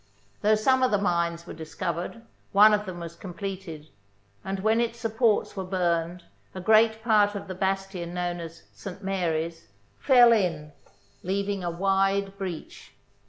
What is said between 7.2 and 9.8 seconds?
of the bastion known as" St. Mary's"